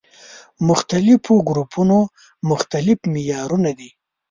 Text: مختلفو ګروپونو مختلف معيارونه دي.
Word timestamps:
مختلفو 0.67 1.33
ګروپونو 1.49 1.99
مختلف 2.49 2.99
معيارونه 3.13 3.71
دي. 3.79 3.89